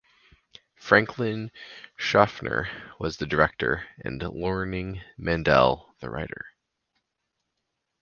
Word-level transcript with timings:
Franklin 0.77 1.51
Schaffner 1.95 2.67
was 2.99 3.17
the 3.17 3.27
director 3.27 3.85
and 3.99 4.19
Loring 4.19 4.99
Mandel 5.15 5.93
the 5.99 6.09
writer. 6.09 6.43